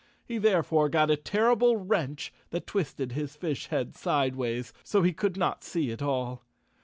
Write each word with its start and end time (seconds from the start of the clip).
He 0.25 0.39
therefore 0.39 0.89
got 0.89 1.11
a 1.11 1.15
terrible 1.15 1.77
wrench 1.77 2.33
that 2.49 2.65
twisted 2.65 3.11
his 3.11 3.35
fish 3.35 3.67
head 3.67 3.95
sideways, 3.95 4.73
so 4.83 5.03
he 5.03 5.13
could 5.13 5.37
not 5.37 5.63
see 5.63 5.91
at 5.91 6.01
all. 6.01 6.43